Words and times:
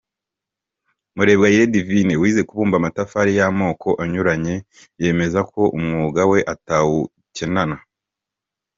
Murebwayire 1.15 1.71
Divine 1.73 2.13
wize 2.21 2.41
kubumba 2.47 2.75
amatafari 2.77 3.31
y’amoko 3.39 3.89
anyuranye, 4.03 4.55
yemeza 5.01 5.39
ko 5.51 5.61
umwuga 5.77 6.21
we 6.31 6.39
atawukenana. 6.53 7.77